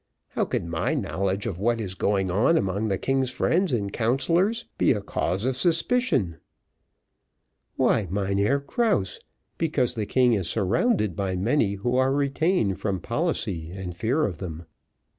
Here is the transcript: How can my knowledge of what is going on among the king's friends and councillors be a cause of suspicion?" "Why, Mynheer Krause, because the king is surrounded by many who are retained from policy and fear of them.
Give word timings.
How 0.29 0.45
can 0.45 0.67
my 0.67 0.95
knowledge 0.95 1.45
of 1.45 1.59
what 1.59 1.79
is 1.79 1.93
going 1.93 2.31
on 2.31 2.57
among 2.57 2.87
the 2.87 2.97
king's 2.97 3.29
friends 3.29 3.71
and 3.71 3.93
councillors 3.93 4.65
be 4.79 4.93
a 4.93 4.99
cause 4.99 5.45
of 5.45 5.55
suspicion?" 5.55 6.37
"Why, 7.75 8.07
Mynheer 8.09 8.59
Krause, 8.61 9.19
because 9.59 9.93
the 9.93 10.07
king 10.07 10.33
is 10.33 10.49
surrounded 10.49 11.15
by 11.15 11.35
many 11.35 11.75
who 11.75 11.97
are 11.97 12.11
retained 12.13 12.79
from 12.79 12.99
policy 12.99 13.69
and 13.69 13.95
fear 13.95 14.25
of 14.25 14.39
them. 14.39 14.65